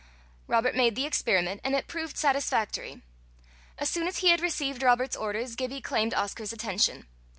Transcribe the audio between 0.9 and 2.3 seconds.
the experiment, and it proved